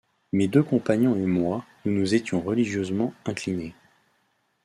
[0.33, 3.75] Mes deux compagnons et moi, nous nous étions religieusement inclinés.